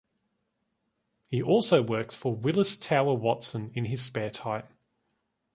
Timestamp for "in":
3.75-3.85